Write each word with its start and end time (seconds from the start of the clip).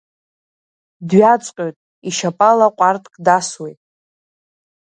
Дҩаҵҟьоит, 1.07 1.77
ишьапала 2.07 2.67
ҟәардәк 2.77 3.15
дасуеит. 3.25 3.79